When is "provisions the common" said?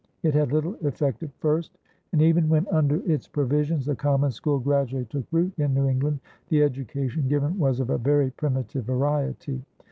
3.27-4.31